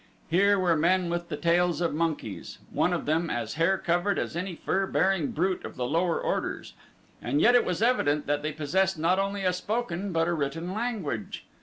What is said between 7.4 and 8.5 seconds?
it was evident that